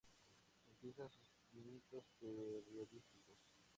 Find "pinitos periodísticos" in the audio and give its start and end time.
1.51-3.37